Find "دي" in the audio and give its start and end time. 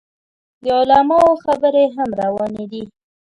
2.71-2.83